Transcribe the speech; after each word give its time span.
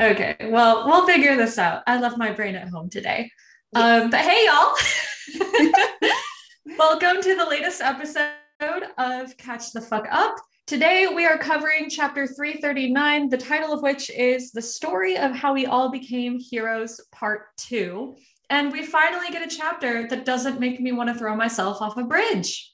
Okay, 0.00 0.34
well, 0.48 0.86
we'll 0.86 1.06
figure 1.06 1.36
this 1.36 1.58
out. 1.58 1.82
I 1.86 2.00
left 2.00 2.16
my 2.16 2.32
brain 2.32 2.54
at 2.54 2.70
home 2.70 2.88
today. 2.88 3.30
Yes. 3.74 4.02
Um, 4.02 4.08
but 4.08 4.20
hey, 4.20 4.46
y'all. 4.46 4.74
Welcome 6.78 7.20
to 7.20 7.36
the 7.36 7.44
latest 7.44 7.82
episode 7.82 8.32
of 8.96 9.36
Catch 9.36 9.72
the 9.72 9.80
Fuck 9.82 10.06
Up. 10.10 10.36
Today 10.66 11.06
we 11.14 11.26
are 11.26 11.36
covering 11.36 11.90
chapter 11.90 12.26
339, 12.26 13.28
the 13.28 13.36
title 13.36 13.74
of 13.74 13.82
which 13.82 14.08
is 14.08 14.52
The 14.52 14.62
Story 14.62 15.18
of 15.18 15.32
How 15.32 15.52
We 15.52 15.66
All 15.66 15.90
Became 15.90 16.38
Heroes, 16.38 16.98
Part 17.12 17.54
2. 17.58 18.16
And 18.48 18.72
we 18.72 18.86
finally 18.86 19.30
get 19.30 19.46
a 19.46 19.54
chapter 19.54 20.08
that 20.08 20.24
doesn't 20.24 20.60
make 20.60 20.80
me 20.80 20.92
want 20.92 21.10
to 21.10 21.14
throw 21.14 21.36
myself 21.36 21.82
off 21.82 21.98
a 21.98 22.04
bridge. 22.04 22.69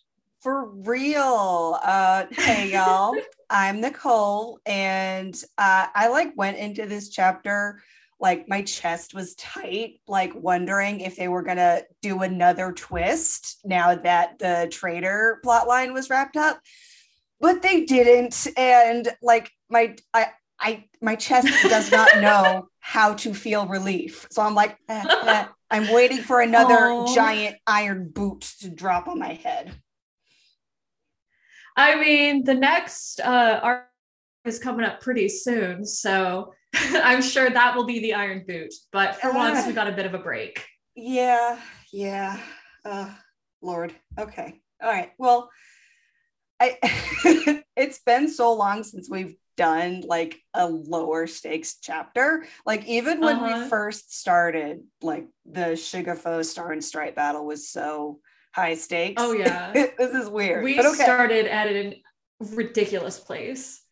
For 0.47 0.67
real. 0.69 1.77
Uh, 1.83 2.27
hey, 2.31 2.71
y'all. 2.71 3.17
I'm 3.51 3.81
Nicole, 3.81 4.61
and 4.65 5.35
uh, 5.59 5.89
I 5.93 6.07
like 6.07 6.37
went 6.37 6.57
into 6.57 6.87
this 6.87 7.09
chapter 7.09 7.83
like 8.21 8.49
my 8.49 8.63
chest 8.63 9.13
was 9.13 9.35
tight, 9.35 9.95
like 10.07 10.33
wondering 10.37 11.01
if 11.01 11.17
they 11.17 11.27
were 11.27 11.43
gonna 11.43 11.83
do 12.01 12.23
another 12.23 12.71
twist 12.71 13.59
now 13.65 13.97
that 13.97 14.39
the 14.39 14.69
traitor 14.71 15.41
plotline 15.45 15.93
was 15.93 16.11
wrapped 16.11 16.37
up, 16.37 16.61
but 17.41 17.61
they 17.63 17.85
didn't. 17.85 18.47
And 18.57 19.09
like 19.21 19.51
my 19.69 19.97
I 20.15 20.29
I 20.61 20.85
my 21.03 21.17
chest 21.17 21.49
does 21.65 21.91
not 21.91 22.09
know 22.21 22.69
how 22.79 23.15
to 23.15 23.35
feel 23.35 23.67
relief, 23.67 24.29
so 24.31 24.43
I'm 24.43 24.55
like, 24.55 24.77
eh, 24.89 25.05
eh. 25.25 25.47
I'm 25.73 25.93
waiting 25.93 26.19
for 26.19 26.41
another 26.41 26.77
Aww. 26.77 27.13
giant 27.13 27.57
iron 27.67 28.11
boot 28.11 28.43
to 28.61 28.71
drop 28.71 29.09
on 29.09 29.19
my 29.19 29.33
head. 29.33 29.75
I 31.77 32.01
mean, 32.01 32.45
the 32.45 32.55
next 32.55 33.21
uh, 33.21 33.61
arc 33.63 33.87
is 34.45 34.59
coming 34.59 34.87
up 34.87 35.01
pretty 35.01 35.29
soon, 35.29 35.85
so 35.85 36.53
I'm 36.75 37.23
sure 37.23 37.51
that 37.51 37.77
will 37.77 37.85
be 37.85 38.01
the 38.01 38.15
Iron 38.15 38.45
Boot. 38.47 38.73
But 38.93 39.17
for 39.17 39.31
uh, 39.31 39.35
once, 39.35 39.67
we 39.67 39.73
got 39.73 39.89
a 39.89 39.93
bit 39.93 40.07
of 40.07 40.15
a 40.15 40.19
break. 40.19 40.65
Yeah, 40.95 41.59
yeah. 41.93 42.39
Uh, 42.85 43.11
Lord. 43.61 43.95
Okay. 44.19 44.61
All 44.83 44.91
right. 44.91 45.13
Well, 45.19 45.51
I 46.61 46.79
it's 47.77 47.99
been 47.99 48.29
so 48.29 48.55
long 48.55 48.83
since 48.83 49.11
we've 49.11 49.37
done 49.57 50.03
like 50.07 50.39
a 50.55 50.69
lower 50.69 51.27
stakes 51.27 51.77
chapter. 51.81 52.47
Like 52.65 52.87
even 52.87 53.21
when 53.21 53.37
uh-huh. 53.37 53.63
we 53.65 53.69
first 53.69 54.17
started, 54.19 54.83
like 55.03 55.27
the 55.45 55.73
Shigafo 55.77 56.45
Star 56.45 56.73
and 56.73 56.85
Stripe 56.85 57.17
battle 57.17 57.45
was 57.45 57.69
so 57.69 58.21
high 58.57 58.75
stakes. 58.75 59.23
Oh 59.23 59.33
yeah. 59.33 59.71
this 59.99 60.15
is 60.15 60.31
weird. 60.31 60.65
We 60.65 60.81
okay. 60.81 61.05
started 61.05 61.47
at 61.47 61.69
a 61.69 62.03
ridiculous 62.41 63.21
place. 63.21 63.83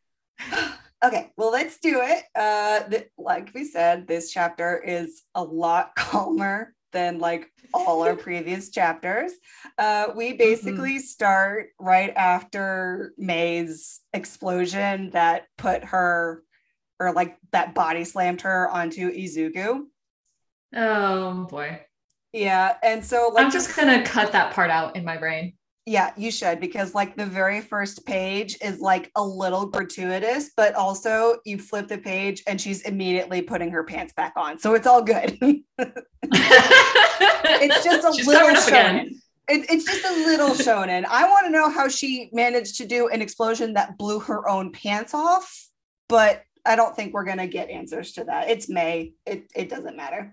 okay, 1.05 1.33
well 1.37 1.53
let's 1.53 1.79
do 1.79 2.01
it. 2.03 2.25
Uh 2.35 2.89
th- 2.89 3.11
like 3.19 3.51
we 3.55 3.65
said, 3.65 4.09
this 4.09 4.33
chapter 4.33 4.83
is 4.83 5.23
a 5.35 5.45
lot 5.45 5.95
calmer 5.97 6.75
than 6.93 7.19
like 7.19 7.51
all 7.75 8.03
our 8.05 8.17
previous 8.29 8.71
chapters. 8.71 9.33
Uh, 9.77 10.07
we 10.17 10.31
mm-hmm. 10.31 10.39
basically 10.39 10.95
mm-hmm. 10.95 11.05
start 11.05 11.67
right 11.79 12.13
after 12.17 13.13
Mei's 13.19 14.01
explosion 14.15 15.11
that 15.11 15.47
put 15.59 15.85
her, 15.85 16.43
or 16.99 17.13
like 17.13 17.37
that 17.53 17.75
body 17.75 18.05
slammed 18.05 18.43
her 18.43 18.71
onto 18.71 19.11
Izuku. 19.13 19.83
Oh 20.75 21.45
boy. 21.51 21.81
Yeah. 22.35 22.77
And 22.83 23.03
so 23.05 23.31
like 23.33 23.47
I'm 23.47 23.53
just 23.53 23.75
gonna 23.77 24.05
cut 24.05 24.33
that 24.33 24.53
part 24.53 24.71
out 24.71 24.97
in 24.97 25.05
my 25.05 25.17
brain. 25.17 25.55
Yeah, 25.87 26.13
you 26.17 26.33
should 26.33 26.61
because 26.61 26.95
like 26.95 27.17
the 27.17 27.27
very 27.27 27.61
first 27.61 28.05
page 28.07 28.57
is 28.61 28.81
like 28.81 29.13
a 29.17 29.25
little 29.25 29.67
gratuitous, 29.67 30.51
but 30.57 30.75
also 30.75 31.37
you 31.45 31.59
flip 31.59 31.87
the 31.89 31.99
page 31.99 32.43
and 32.47 32.61
she's 32.61 32.83
immediately 32.83 33.41
putting 33.41 33.71
her 33.71 33.85
pants 33.85 34.13
back 34.15 34.33
on. 34.37 34.59
So 34.59 34.75
it's 34.75 34.87
all 34.87 35.03
good. 35.03 35.39
it's 35.43 35.63
just 37.85 38.05
a 38.05 38.13
she's 38.17 38.27
little 38.27 38.49
shonen. 38.57 39.11
It, 39.47 39.67
it's 39.71 39.85
just 39.85 40.05
a 40.05 40.25
little 40.25 40.55
shonen. 40.57 41.05
I 41.05 41.29
want 41.29 41.47
to 41.47 41.53
know 41.53 41.71
how 41.71 41.87
she 41.87 42.31
managed 42.33 42.79
to 42.79 42.87
do 42.87 43.09
an 43.09 43.23
explosion 43.23 43.75
that 43.75 43.97
blew 43.97 44.19
her 44.21 44.49
own 44.49 44.73
pants 44.73 45.15
off, 45.15 45.69
but 46.09 46.43
I 46.67 46.75
don't 46.75 46.97
think 46.97 47.13
we're 47.13 47.27
gonna 47.27 47.47
get 47.47 47.69
answers 47.71 48.13
to 48.13 48.25
that. 48.25 48.51
It's 48.51 48.69
Mei. 48.69 49.13
It 49.25 49.45
it 49.55 49.69
doesn't 49.69 49.97
matter. 49.97 50.33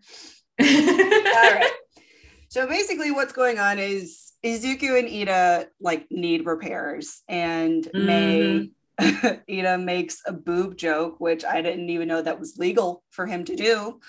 all 0.62 0.68
right. 0.68 1.72
So 2.51 2.67
basically, 2.67 3.12
what's 3.12 3.31
going 3.31 3.59
on 3.59 3.79
is 3.79 4.34
Izuku 4.44 5.00
and 5.00 5.07
Iida 5.07 5.67
like 5.79 6.07
need 6.12 6.45
repairs, 6.45 7.22
and 7.29 7.85
mm-hmm. 7.85 8.06
Mei 8.06 8.72
Iida 9.50 9.81
makes 9.81 10.22
a 10.25 10.34
boob 10.34 10.75
joke, 10.75 11.22
which 11.22 11.45
I 11.45 11.62
didn't 11.62 11.89
even 11.89 12.09
know 12.09 12.22
that 12.22 12.41
was 12.41 12.57
legal 12.57 13.03
for 13.09 13.25
him 13.25 13.45
to 13.45 13.56
do. 13.56 14.01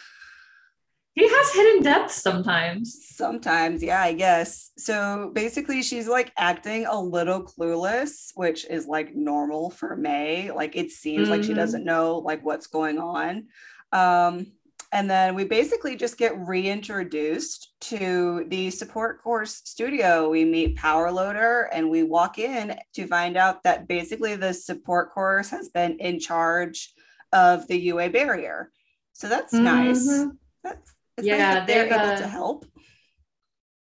He 1.15 1.29
has 1.29 1.53
hidden 1.53 1.85
depths 1.85 2.21
sometimes. 2.21 3.07
Sometimes, 3.15 3.81
yeah, 3.81 4.03
I 4.03 4.13
guess. 4.13 4.73
So 4.77 5.31
basically, 5.33 5.81
she's 5.81 6.09
like 6.09 6.33
acting 6.37 6.87
a 6.87 7.01
little 7.01 7.45
clueless, 7.45 8.33
which 8.35 8.65
is 8.69 8.89
like 8.89 9.15
normal 9.15 9.71
for 9.71 9.95
Mei. 9.95 10.51
Like 10.51 10.75
it 10.75 10.91
seems 10.91 11.23
mm-hmm. 11.23 11.31
like 11.31 11.43
she 11.45 11.51
mm-hmm. 11.51 11.59
doesn't 11.59 11.85
know 11.85 12.19
like 12.19 12.45
what's 12.45 12.67
going 12.67 12.99
on. 12.99 13.47
Um, 13.93 14.47
and 14.93 15.11
then 15.11 15.35
we 15.35 15.45
basically 15.45 15.97
just 15.97 16.19
get 16.19 16.39
reintroduced 16.47 17.73
to 17.81 18.45
the 18.49 18.71
support 18.71 19.23
course 19.23 19.63
studio. 19.65 20.29
We 20.29 20.45
meet 20.45 20.77
Power 20.77 21.11
Loader 21.11 21.71
and 21.73 21.89
we 21.89 22.03
walk 22.03 22.39
in 22.39 22.79
to 22.95 23.07
find 23.07 23.39
out 23.39 23.63
that 23.65 23.89
basically 23.89 24.37
the 24.37 24.53
support 24.53 25.11
course 25.11 25.49
has 25.49 25.71
been 25.71 25.99
in 25.99 26.21
charge 26.21 26.93
of 27.33 27.67
the 27.69 27.79
UA 27.79 28.11
barrier. 28.11 28.71
So 29.15 29.29
that's 29.29 29.55
mm-hmm. 29.55 29.65
nice. 29.65 30.27
That's 30.63 30.93
yeah, 31.23 31.37
nice 31.39 31.55
that 31.55 31.67
they're 31.67 31.87
able 31.87 31.97
uh, 31.97 32.19
to 32.19 32.29
help 32.29 32.67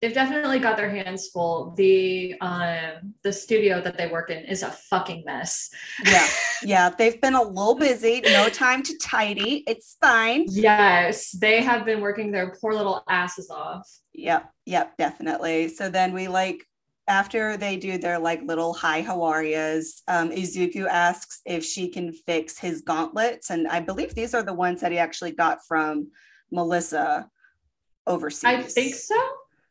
they've 0.02 0.14
definitely 0.14 0.60
got 0.60 0.78
their 0.78 0.90
hands 0.90 1.30
full. 1.30 1.74
The 1.78 2.36
um 2.42 3.14
the 3.24 3.32
studio 3.32 3.82
that 3.82 3.98
they 3.98 4.08
work 4.08 4.30
in 4.30 4.44
is 4.46 4.64
a 4.64 4.72
fucking 4.72 5.24
mess. 5.26 5.70
Yeah. 6.06 6.28
Yeah, 6.64 6.90
they've 6.90 7.20
been 7.20 7.34
a 7.34 7.42
little 7.42 7.74
busy, 7.74 8.22
no 8.22 8.48
time 8.48 8.84
to 8.84 8.96
tidy. 9.00 9.64
It's 9.66 9.98
fine. 10.00 10.46
Yes, 10.48 11.32
they 11.32 11.60
have 11.60 11.86
been 11.86 12.02
working 12.02 12.32
their 12.32 12.56
poor 12.62 12.76
little 12.76 13.04
asses 13.10 13.50
off. 13.50 13.90
Yep, 14.14 14.48
yep, 14.68 14.96
definitely. 14.96 15.70
So 15.70 15.90
then 15.90 16.14
we 16.14 16.28
like 16.28 16.64
after 17.08 17.58
they 17.58 17.78
do 17.78 17.98
their 17.98 18.20
like 18.20 18.44
little 18.44 18.74
hi 18.74 19.02
how 19.02 19.24
are 19.24 19.44
yous, 19.44 20.04
um, 20.08 20.30
Izuku 20.30 20.88
asks 20.88 21.42
if 21.46 21.66
she 21.66 21.90
can 21.90 22.14
fix 22.14 22.60
his 22.60 22.82
gauntlets. 22.82 23.50
And 23.50 23.68
I 23.68 23.80
believe 23.80 24.14
these 24.14 24.36
are 24.36 24.44
the 24.44 24.54
ones 24.54 24.82
that 24.82 24.92
he 24.92 25.00
actually 25.00 25.32
got 25.32 25.66
from 25.68 26.12
Melissa 26.52 27.28
overseas. 28.06 28.44
I 28.46 28.62
think 28.62 28.94
so. 28.94 29.20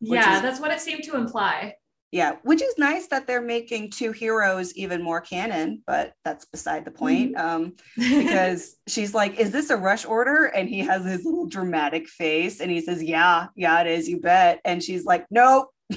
Yeah, 0.00 0.36
is, 0.36 0.42
that's 0.42 0.60
what 0.60 0.70
it 0.70 0.80
seemed 0.80 1.04
to 1.04 1.16
imply. 1.16 1.74
Yeah, 2.12 2.36
which 2.42 2.60
is 2.60 2.74
nice 2.76 3.06
that 3.08 3.26
they're 3.26 3.40
making 3.40 3.90
two 3.90 4.10
heroes 4.10 4.74
even 4.74 5.00
more 5.00 5.20
canon, 5.20 5.82
but 5.86 6.14
that's 6.24 6.44
beside 6.44 6.84
the 6.84 6.90
point. 6.90 7.36
Mm-hmm. 7.36 7.46
Um, 7.46 7.74
because 7.96 8.76
she's 8.88 9.14
like, 9.14 9.38
Is 9.38 9.52
this 9.52 9.70
a 9.70 9.76
rush 9.76 10.04
order? 10.04 10.46
And 10.46 10.68
he 10.68 10.80
has 10.80 11.04
his 11.04 11.24
little 11.24 11.46
dramatic 11.46 12.08
face 12.08 12.60
and 12.60 12.70
he 12.70 12.80
says, 12.80 13.02
Yeah, 13.02 13.46
yeah, 13.54 13.80
it 13.80 13.86
is, 13.86 14.08
you 14.08 14.20
bet. 14.20 14.60
And 14.64 14.82
she's 14.82 15.04
like, 15.04 15.26
Nope. 15.30 15.68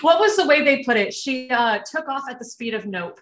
what 0.00 0.20
was 0.20 0.36
the 0.36 0.46
way 0.46 0.64
they 0.64 0.82
put 0.82 0.96
it? 0.96 1.12
She 1.12 1.50
uh, 1.50 1.80
took 1.90 2.08
off 2.08 2.24
at 2.30 2.38
the 2.38 2.44
speed 2.44 2.74
of 2.74 2.86
nope 2.86 3.20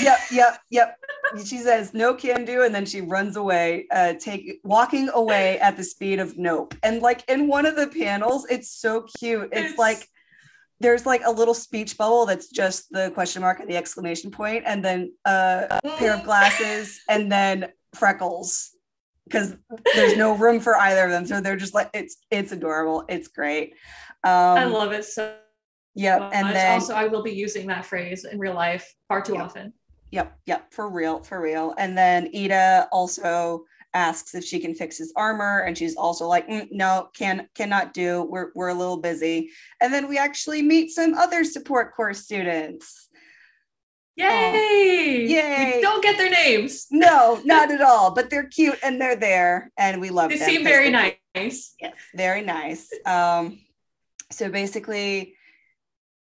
yep, 0.00 0.18
yep, 0.30 0.60
yep. 0.70 0.98
She 1.44 1.58
says 1.58 1.92
no 1.92 2.14
can 2.14 2.44
do, 2.44 2.62
and 2.62 2.74
then 2.74 2.86
she 2.86 3.00
runs 3.00 3.36
away, 3.36 3.86
uh, 3.90 4.14
take 4.14 4.60
walking 4.64 5.08
away 5.12 5.58
at 5.60 5.76
the 5.76 5.84
speed 5.84 6.18
of 6.18 6.38
nope. 6.38 6.74
And 6.82 7.02
like 7.02 7.28
in 7.28 7.48
one 7.48 7.66
of 7.66 7.76
the 7.76 7.88
panels, 7.88 8.46
it's 8.48 8.70
so 8.70 9.06
cute. 9.18 9.48
It's, 9.52 9.70
it's 9.70 9.78
like 9.78 10.08
there's 10.80 11.06
like 11.06 11.22
a 11.24 11.30
little 11.30 11.54
speech 11.54 11.96
bubble 11.98 12.26
that's 12.26 12.48
just 12.48 12.90
the 12.90 13.10
question 13.12 13.42
mark 13.42 13.60
and 13.60 13.68
the 13.68 13.76
exclamation 13.76 14.30
point, 14.30 14.64
and 14.66 14.84
then 14.84 15.12
uh, 15.24 15.78
a 15.82 15.96
pair 15.98 16.14
of 16.14 16.24
glasses, 16.24 17.00
and 17.08 17.30
then 17.30 17.72
freckles 17.94 18.70
because 19.24 19.56
there's 19.94 20.16
no 20.16 20.36
room 20.36 20.60
for 20.60 20.76
either 20.76 21.04
of 21.04 21.10
them. 21.10 21.26
So 21.26 21.40
they're 21.40 21.56
just 21.56 21.74
like 21.74 21.90
it's 21.92 22.16
it's 22.30 22.52
adorable. 22.52 23.04
It's 23.08 23.28
great. 23.28 23.74
Um, 24.24 24.58
I 24.58 24.64
love 24.64 24.92
it 24.92 25.04
so 25.04 25.34
Yep. 25.96 26.30
And 26.34 26.54
then 26.54 26.72
also 26.74 26.94
I 26.94 27.08
will 27.08 27.22
be 27.22 27.32
using 27.32 27.66
that 27.68 27.86
phrase 27.86 28.26
in 28.26 28.38
real 28.38 28.54
life 28.54 28.94
far 29.08 29.22
too 29.22 29.32
yep. 29.32 29.42
often. 29.42 29.72
Yep, 30.10 30.38
yep, 30.46 30.72
for 30.72 30.88
real, 30.88 31.22
for 31.22 31.40
real. 31.40 31.74
And 31.78 31.96
then 31.96 32.30
Iida 32.32 32.86
also 32.92 33.64
asks 33.94 34.34
if 34.34 34.44
she 34.44 34.60
can 34.60 34.74
fix 34.74 34.98
his 34.98 35.12
armor, 35.16 35.60
and 35.60 35.76
she's 35.76 35.96
also 35.96 36.26
like, 36.28 36.46
mm, 36.48 36.68
"No, 36.70 37.08
can 37.14 37.48
cannot 37.54 37.94
do. 37.94 38.22
We're 38.22 38.50
we're 38.54 38.68
a 38.68 38.74
little 38.74 38.98
busy." 38.98 39.50
And 39.80 39.92
then 39.92 40.06
we 40.06 40.18
actually 40.18 40.62
meet 40.62 40.90
some 40.90 41.14
other 41.14 41.44
support 41.44 41.94
course 41.96 42.20
students. 42.20 43.08
Yay! 44.16 44.26
Oh, 44.28 45.28
yay! 45.28 45.72
We 45.76 45.82
don't 45.82 46.02
get 46.02 46.18
their 46.18 46.30
names. 46.30 46.86
No, 46.90 47.40
not 47.44 47.70
at 47.70 47.80
all. 47.80 48.12
But 48.12 48.30
they're 48.30 48.48
cute 48.48 48.78
and 48.82 49.00
they're 49.00 49.16
there, 49.16 49.72
and 49.78 50.00
we 50.00 50.10
love 50.10 50.28
they 50.28 50.36
them. 50.36 50.46
They 50.46 50.56
seem 50.56 50.64
very 50.64 50.90
nice. 50.90 51.74
Yes, 51.80 51.96
very 52.14 52.42
nice. 52.42 52.90
Um, 53.06 53.58
so 54.30 54.50
basically 54.50 55.35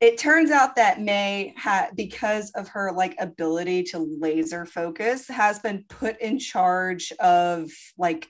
it 0.02 0.18
turns 0.18 0.50
out 0.50 0.76
that 0.78 1.02
Mei 1.02 1.54
had 1.58 1.90
because 1.96 2.52
of 2.52 2.70
her 2.70 2.92
like 2.94 3.16
ability 3.20 3.84
to 3.84 4.00
laser 4.20 4.66
focus 4.66 5.28
has 5.28 5.60
been 5.60 5.84
put 5.90 6.20
in 6.22 6.40
charge 6.40 7.12
of 7.20 7.70
like 7.98 8.28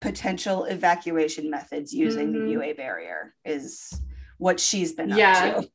potential 0.00 0.64
evacuation 0.64 1.50
methods 1.50 1.92
using 1.92 2.32
Mhm. 2.32 2.44
the 2.44 2.50
UA 2.52 2.72
barrier 2.74 3.34
is 3.44 3.92
what 4.38 4.60
she's 4.60 4.92
been 4.92 5.10
Yeah. 5.10 5.54
up 5.56 5.62
to. 5.64 5.70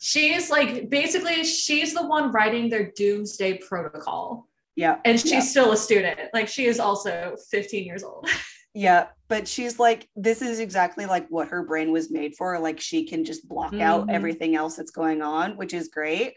She's 0.00 0.48
like 0.48 0.88
basically 0.88 1.44
she's 1.44 1.92
the 1.92 2.06
one 2.06 2.30
writing 2.32 2.70
their 2.70 2.90
doomsday 2.92 3.58
protocol. 3.58 4.48
Yeah. 4.76 4.98
And 5.04 5.20
she's 5.20 5.32
Yeah. 5.32 5.40
still 5.40 5.72
a 5.72 5.76
student. 5.76 6.18
Like 6.32 6.48
she 6.48 6.66
is 6.66 6.80
also 6.80 7.36
15 7.50 7.84
years 7.84 8.02
old. 8.04 8.26
Yeah, 8.74 9.06
but 9.28 9.48
she's 9.48 9.78
like, 9.78 10.08
this 10.14 10.42
is 10.42 10.60
exactly 10.60 11.06
like 11.06 11.26
what 11.28 11.48
her 11.48 11.64
brain 11.64 11.90
was 11.92 12.10
made 12.10 12.34
for. 12.36 12.58
Like 12.58 12.80
she 12.80 13.04
can 13.06 13.24
just 13.24 13.48
block 13.48 13.74
out 13.74 14.06
Mhm. 14.06 14.12
everything 14.14 14.54
else 14.56 14.76
that's 14.76 14.90
going 14.92 15.22
on, 15.22 15.56
which 15.56 15.74
is 15.74 15.88
great. 15.88 16.34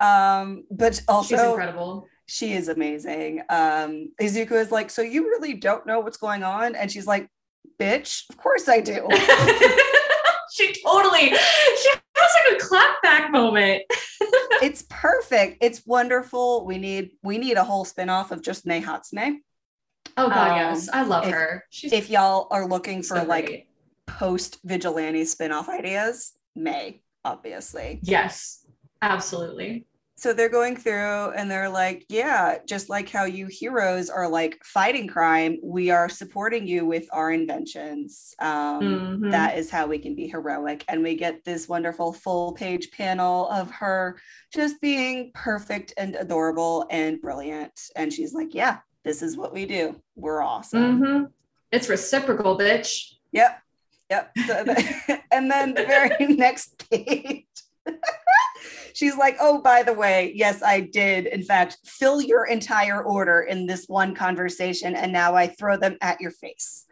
Um, 0.00 0.64
but 0.70 1.00
also 1.08 1.36
she's 1.36 1.44
incredible. 1.44 2.08
she 2.26 2.52
is 2.54 2.68
amazing. 2.68 3.42
Um, 3.50 4.12
Izuku 4.20 4.52
is 4.52 4.70
like, 4.72 4.90
so 4.90 5.02
you 5.02 5.24
really 5.24 5.54
don't 5.54 5.86
know 5.86 6.00
what's 6.00 6.16
going 6.16 6.42
on? 6.42 6.74
And 6.74 6.90
she's 6.90 7.06
like, 7.06 7.28
bitch, 7.78 8.28
of 8.30 8.36
course 8.38 8.68
I 8.68 8.80
do. 8.80 9.06
she 10.52 10.74
totally 10.84 11.28
she 11.30 11.90
has 12.16 12.30
like 12.50 12.60
a 12.60 12.64
clapback 12.64 13.30
moment. 13.30 13.82
it's 14.62 14.84
perfect. 14.88 15.58
It's 15.60 15.82
wonderful. 15.86 16.64
We 16.64 16.78
need 16.78 17.10
we 17.22 17.38
need 17.38 17.56
a 17.56 17.64
whole 17.64 17.84
spin-off 17.84 18.30
of 18.30 18.42
just 18.42 18.64
Mei 18.66 18.80
Hatsume. 18.80 19.36
Oh 20.16 20.28
god, 20.28 20.50
Um, 20.52 20.56
yes. 20.56 20.88
I 20.92 21.02
love 21.02 21.24
if- 21.26 21.32
her. 21.32 21.64
She's 21.70 21.92
If 21.92 22.10
y'all 22.10 22.48
are 22.50 22.66
looking 22.66 23.02
for 23.02 23.16
so 23.18 23.24
like 23.24 23.66
post 24.06 24.58
vigilante 24.64 25.24
spin-off 25.24 25.68
ideas, 25.68 26.32
Mei, 26.54 27.02
obviously. 27.24 28.00
Yes, 28.02 28.64
absolutely. 29.02 29.86
so 30.16 30.32
they're 30.32 30.48
going 30.48 30.76
through 30.76 31.30
and 31.32 31.50
they're 31.50 31.68
like 31.68 32.06
yeah 32.08 32.58
just 32.68 32.88
like 32.88 33.08
how 33.10 33.24
you 33.24 33.48
heroes 33.50 34.08
are 34.08 34.28
like 34.28 34.56
fighting 34.64 35.08
crime 35.08 35.58
we 35.62 35.90
are 35.90 36.08
supporting 36.08 36.68
you 36.68 36.86
with 36.86 37.04
our 37.12 37.32
inventions 37.32 38.32
um, 38.38 38.80
Mhm. 39.20 39.30
that 39.32 39.58
is 39.58 39.68
how 39.70 39.86
we 39.88 39.98
can 39.98 40.14
be 40.14 40.28
heroic 40.28 40.84
and 40.86 41.02
we 41.02 41.16
get 41.16 41.42
this 41.44 41.68
wonderful 41.68 42.12
full 42.12 42.52
page 42.52 42.92
panel 42.92 43.48
of 43.48 43.68
her 43.72 44.16
just 44.52 44.80
being 44.80 45.32
perfect 45.34 45.92
and 45.98 46.14
adorable 46.14 46.86
and 46.90 47.20
brilliant 47.20 47.72
and 47.96 48.12
she's 48.12 48.32
like 48.32 48.54
yeah 48.54 48.78
this 49.04 49.22
is 49.22 49.36
what 49.36 49.52
we 49.52 49.66
do 49.66 49.94
we're 50.16 50.40
awesome 50.42 51.00
Mhm. 51.00 51.30
It's 51.72 51.88
reciprocal, 51.88 52.56
bitch. 52.56 53.14
Yep. 53.32 53.58
Yep. 54.08 54.30
So 54.46 54.62
the- 54.64 55.20
and 55.32 55.50
then 55.50 55.74
the 55.74 55.84
very 55.84 56.14
next 56.36 56.88
page, 56.88 57.46
she's 58.94 59.16
like, 59.16 59.36
oh, 59.40 59.60
by 59.60 59.82
the 59.82 59.92
way, 59.92 60.32
yes, 60.36 60.62
I 60.62 60.80
did, 60.80 61.26
in 61.26 61.42
fact, 61.42 61.78
fill 61.84 62.20
your 62.22 62.44
entire 62.46 63.02
order 63.02 63.40
in 63.42 63.66
this 63.66 63.86
one 63.88 64.14
conversation, 64.14 64.94
and 64.94 65.12
now 65.12 65.34
I 65.34 65.48
throw 65.48 65.76
them 65.76 65.96
at 66.00 66.20
your 66.20 66.30
face. 66.30 66.83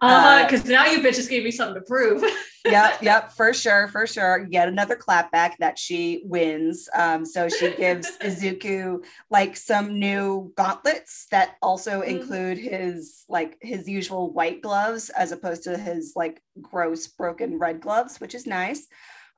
Uh, 0.00 0.06
Uh, 0.06 0.44
because 0.44 0.64
now 0.64 0.86
you 0.86 1.00
bitches 1.00 1.28
gave 1.28 1.44
me 1.44 1.50
something 1.50 1.74
to 1.74 1.80
prove. 1.80 2.22
yep, 2.64 3.00
yep, 3.02 3.32
for 3.32 3.52
sure, 3.52 3.88
for 3.88 4.06
sure. 4.06 4.46
Yet 4.50 4.68
another 4.68 4.96
clapback 4.96 5.56
that 5.58 5.78
she 5.78 6.22
wins. 6.24 6.88
Um, 6.94 7.24
so 7.24 7.48
she 7.48 7.74
gives 7.76 8.16
Izuku 8.20 9.04
like 9.30 9.56
some 9.56 9.98
new 9.98 10.52
gauntlets 10.56 11.26
that 11.30 11.56
also 11.62 12.02
Mhm. 12.02 12.06
include 12.08 12.58
his 12.58 13.24
like 13.28 13.56
his 13.60 13.88
usual 13.88 14.32
white 14.32 14.62
gloves 14.62 15.10
as 15.10 15.32
opposed 15.32 15.64
to 15.64 15.76
his 15.76 16.12
like 16.14 16.40
gross 16.60 17.06
broken 17.06 17.58
red 17.58 17.80
gloves, 17.80 18.20
which 18.20 18.34
is 18.34 18.46
nice. 18.46 18.86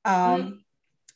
Um, 0.04 0.12
Mhm. 0.42 0.58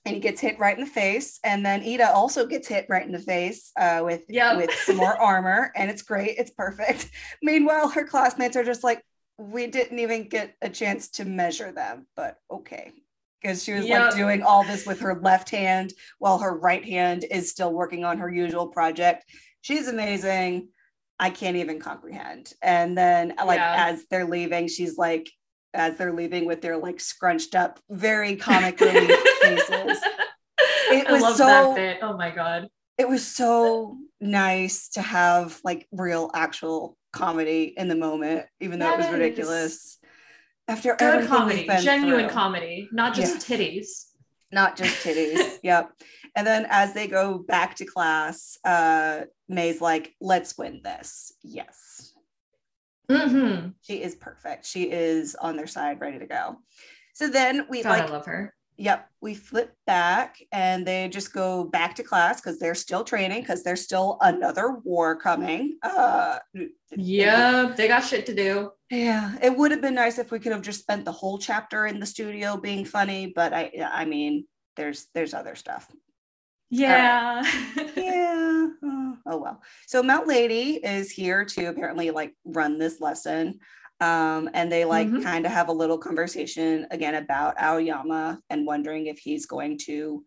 And 0.06 0.14
he 0.16 0.20
gets 0.20 0.38
hit 0.38 0.58
right 0.58 0.76
in 0.76 0.84
the 0.84 0.90
face, 0.90 1.40
and 1.44 1.64
then 1.64 1.80
Iida 1.80 2.08
also 2.12 2.44
gets 2.46 2.68
hit 2.68 2.84
right 2.90 3.06
in 3.06 3.12
the 3.12 3.18
face 3.18 3.72
uh, 3.74 4.02
with 4.04 4.20
Yep. 4.28 4.56
with 4.58 4.70
some 4.84 4.96
more 4.96 5.16
armor, 5.18 5.72
and 5.74 5.90
it's 5.90 6.02
great. 6.02 6.36
It's 6.36 6.50
perfect. 6.50 7.08
Meanwhile, 7.42 7.88
her 7.88 8.04
classmates 8.04 8.54
are 8.54 8.64
just 8.64 8.84
like, 8.84 9.02
we 9.38 9.66
didn't 9.66 9.98
even 9.98 10.28
get 10.28 10.54
a 10.62 10.68
chance 10.68 11.08
to 11.08 11.24
measure 11.24 11.72
them, 11.72 12.06
but 12.16 12.36
okay. 12.50 12.92
Because 13.40 13.62
she 13.64 13.72
was 13.72 13.84
Yep. 13.86 14.00
like 14.00 14.16
doing 14.16 14.42
all 14.42 14.64
this 14.64 14.86
with 14.86 15.00
her 15.00 15.20
left 15.20 15.50
hand 15.50 15.92
while 16.18 16.38
her 16.38 16.56
right 16.56 16.84
hand 16.84 17.24
is 17.30 17.50
still 17.50 17.72
working 17.72 18.04
on 18.04 18.18
her 18.18 18.32
usual 18.32 18.68
project. 18.68 19.24
She's 19.60 19.88
amazing. 19.88 20.68
I 21.18 21.30
can't 21.30 21.56
even 21.56 21.78
comprehend. 21.78 22.52
And 22.62 22.96
then, 22.96 23.34
uh, 23.38 23.44
like, 23.46 23.58
Yeah. 23.58 23.86
as 23.88 24.06
they're 24.10 24.24
leaving, 24.24 24.68
she's 24.68 24.96
like, 24.96 25.30
as 25.74 25.96
they're 25.96 26.12
leaving 26.12 26.44
with 26.46 26.62
their 26.62 26.76
like 26.76 27.00
scrunched 27.00 27.54
up, 27.54 27.80
very 27.90 28.36
comic 28.36 28.80
relief 28.80 29.18
faces. 29.42 30.00
It 30.90 31.06
I 31.08 31.12
was 31.12 31.22
love 31.22 31.36
so-. 31.36 31.96
Oh 32.02 32.16
my 32.16 32.30
god. 32.30 32.68
It 32.96 33.08
was 33.08 33.26
so 33.26 33.98
nice 34.20 34.88
to 34.90 35.02
have 35.02 35.60
like 35.64 35.86
real, 35.90 36.30
actual 36.32 36.96
comedy 37.14 37.72
in 37.76 37.88
the 37.88 37.94
moment, 37.94 38.46
even 38.60 38.78
though 38.78 38.92
it 38.92 38.98
was 38.98 39.08
ridiculous. 39.08 39.98
After 40.66 40.96
Good 40.96 41.28
comedy, 41.28 41.66
genuine 41.82 42.24
through. 42.26 42.30
comedy, 42.34 42.88
not 42.92 43.14
just 43.14 43.48
Yes. 43.48 43.60
titties. 43.60 44.10
not 44.52 44.76
just 44.76 45.04
titties. 45.04 45.58
yep. 45.62 45.90
And 46.36 46.46
then 46.46 46.66
as 46.70 46.92
they 46.94 47.06
go 47.06 47.38
back 47.38 47.74
to 47.76 47.84
class, 47.84 48.56
uh, 48.64 49.22
Mei's 49.48 49.80
like, 49.80 50.14
let's 50.20 50.56
win 50.56 50.80
this. 50.82 51.32
Yes. 51.42 52.12
Mm-hmm. 53.10 53.68
She 53.82 54.02
is 54.02 54.14
perfect. 54.14 54.64
She 54.64 54.84
is 54.90 55.34
on 55.34 55.56
their 55.56 55.66
side, 55.66 56.00
ready 56.00 56.18
to 56.18 56.26
go. 56.26 56.56
So 57.14 57.28
then 57.28 57.66
we 57.68 57.82
God, 57.82 57.90
like, 57.90 58.08
I 58.08 58.12
love 58.12 58.26
her. 58.26 58.54
Yep, 58.76 59.08
we 59.20 59.34
flip 59.34 59.74
back 59.86 60.36
and 60.52 60.86
they 60.86 61.08
just 61.08 61.32
go 61.32 61.64
back 61.64 61.94
to 61.96 62.02
class 62.02 62.40
because 62.40 62.58
they're 62.58 62.74
still 62.74 63.04
training 63.04 63.40
because 63.40 63.62
there's 63.62 63.82
still 63.82 64.18
another 64.20 64.76
war 64.84 65.16
coming. 65.16 65.78
Uh, 65.82 66.38
Yep, 66.96 67.76
they 67.76 67.88
got 67.88 68.04
shit 68.04 68.24
to 68.26 68.34
do. 68.34 68.70
yeah, 68.90 69.34
it 69.42 69.56
would 69.56 69.72
have 69.72 69.80
been 69.80 69.94
nice 69.96 70.18
if 70.18 70.30
we 70.30 70.38
could 70.38 70.52
have 70.52 70.62
just 70.62 70.80
spent 70.80 71.04
the 71.04 71.12
whole 71.12 71.38
chapter 71.38 71.86
in 71.86 71.98
the 71.98 72.06
studio 72.06 72.56
being 72.56 72.84
funny, 72.84 73.32
but 73.34 73.52
I, 73.52 73.72
I 73.92 74.04
mean, 74.04 74.46
there's 74.76 75.06
there's 75.14 75.34
other 75.34 75.56
stuff. 75.56 75.90
Yeah. 76.70 77.42
yeah. 77.96 78.68
Oh, 78.82 79.16
oh, 79.26 79.36
well. 79.36 79.62
So 79.86 80.02
Mount 80.02 80.26
Lady 80.26 80.74
is 80.84 81.10
here 81.10 81.44
to 81.44 81.66
apparently 81.66 82.10
like 82.10 82.34
run 82.44 82.78
this 82.78 83.00
lesson. 83.00 83.60
Um, 84.00 84.50
and 84.54 84.70
they 84.70 84.84
like 84.84 85.08
Mhm. 85.08 85.22
kind 85.22 85.46
of 85.46 85.52
have 85.52 85.68
a 85.68 85.72
little 85.72 85.98
conversation 85.98 86.86
again 86.90 87.14
about 87.14 87.56
Aoyama 87.58 88.40
and 88.50 88.66
wondering 88.66 89.06
if 89.06 89.18
he's 89.18 89.46
going 89.46 89.78
to 89.78 90.24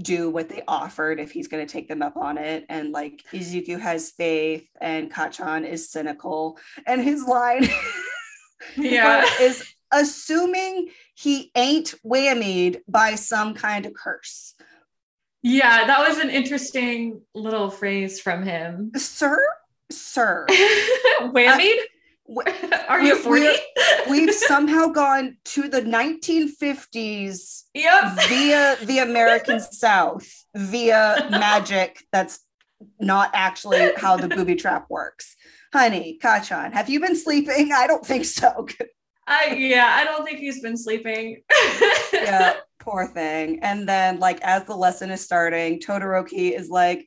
do 0.00 0.30
what 0.30 0.48
they 0.48 0.62
offered, 0.68 1.18
if 1.20 1.30
he's 1.30 1.48
going 1.48 1.66
to 1.66 1.70
take 1.70 1.88
them 1.88 2.02
up 2.02 2.16
on 2.16 2.38
it. 2.38 2.64
And 2.68 2.92
like 2.92 3.22
Izuku 3.32 3.78
has 3.80 4.10
faith 4.12 4.66
and 4.80 5.10
Kacchan 5.12 5.66
is 5.68 5.90
cynical. 5.90 6.58
And 6.86 7.02
his 7.10 7.24
line, 7.24 7.68
yeah. 8.76 9.24
is 9.40 9.64
assuming 9.92 10.90
he 11.14 11.50
ain't 11.54 11.94
whammied 12.04 12.80
by 12.88 13.14
some 13.14 13.54
kind 13.54 13.86
of 13.86 13.94
curse. 13.94 14.54
Yeah, 15.42 15.86
that 15.86 16.06
was 16.06 16.18
an 16.18 16.30
interesting 16.30 17.22
little 17.34 17.70
phrase 17.70 18.20
from 18.20 18.42
him. 18.42 18.92
Sir, 18.96 19.42
sir. 19.90 20.46
Whammied? 21.20 21.78
Are 22.88 23.02
you 23.02 23.14
we're- 23.26 23.56
40? 23.56 24.10
we've 24.10 24.34
somehow 24.52 24.86
gone 24.88 25.36
to 25.46 25.68
the 25.68 25.82
1950s 25.82 27.62
Yep. 27.74 28.18
via 28.28 28.76
the 28.84 28.98
American 28.98 29.60
South 29.72 30.26
via 30.54 31.26
magic 31.30 32.04
that's 32.12 32.40
not 32.98 33.30
actually 33.34 33.92
how 33.96 34.16
the 34.16 34.28
booby 34.28 34.54
trap 34.54 34.86
works. 34.88 35.36
Honey, 35.72 36.18
Kacchan, 36.22 36.72
have 36.72 36.88
you 36.88 36.98
been 37.00 37.14
sleeping? 37.16 37.70
I 37.72 37.86
don't 37.86 38.04
think 38.04 38.24
so. 38.24 38.66
I 39.26 39.54
yeah, 39.56 39.86
I 39.94 40.04
don't 40.04 40.24
think 40.24 40.38
he's 40.38 40.60
been 40.60 40.76
sleeping. 40.76 41.42
yeah, 42.12 42.54
poor 42.80 43.06
thing. 43.06 43.60
And 43.62 43.88
then, 43.88 44.18
like, 44.18 44.40
as 44.40 44.64
the 44.64 44.74
lesson 44.74 45.10
is 45.10 45.20
starting, 45.20 45.78
Todoroki 45.78 46.58
is 46.58 46.68
like, 46.70 47.06